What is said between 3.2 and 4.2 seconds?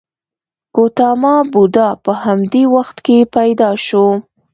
پیدا شو.